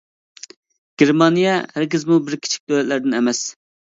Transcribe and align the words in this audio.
گېرمانىيە 1.01 1.51
ھەرگىزمۇ 1.75 2.17
بىر 2.31 2.37
كىچىك 2.47 2.65
دۆلەتلەردىن 2.73 3.15
ئەمەس. 3.19 3.43